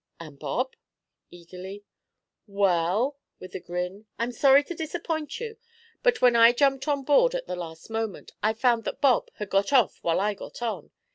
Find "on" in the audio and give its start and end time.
6.87-7.03, 10.63-10.89